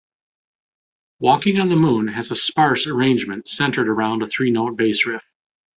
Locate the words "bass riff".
4.75-5.21